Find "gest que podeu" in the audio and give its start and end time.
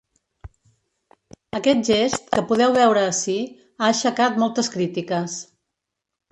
1.91-2.75